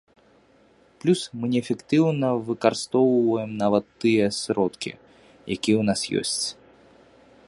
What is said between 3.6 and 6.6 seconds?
нават тыя сродкі, якія ў нас ёсць.